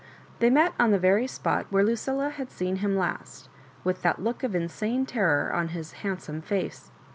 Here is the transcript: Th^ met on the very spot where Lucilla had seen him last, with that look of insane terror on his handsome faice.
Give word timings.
Th^ 0.39 0.51
met 0.51 0.73
on 0.79 0.89
the 0.89 0.97
very 0.97 1.27
spot 1.27 1.67
where 1.69 1.83
Lucilla 1.83 2.29
had 2.31 2.49
seen 2.49 2.77
him 2.77 2.97
last, 2.97 3.49
with 3.83 4.01
that 4.01 4.19
look 4.19 4.41
of 4.41 4.55
insane 4.55 5.05
terror 5.05 5.53
on 5.53 5.67
his 5.67 5.91
handsome 5.91 6.41
faice. 6.41 6.89